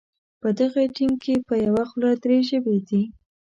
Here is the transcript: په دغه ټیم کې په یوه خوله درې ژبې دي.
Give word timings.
په 0.41 0.49
دغه 0.59 0.81
ټیم 0.95 1.11
کې 1.23 1.33
په 1.47 1.53
یوه 1.65 1.83
خوله 1.89 2.11
درې 2.23 2.37
ژبې 2.49 2.77
دي. 2.87 3.03